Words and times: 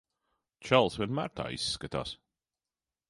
Čalis 0.69 0.97
vienmēr 1.01 1.31
tā 1.41 1.45
izskatās. 1.59 2.15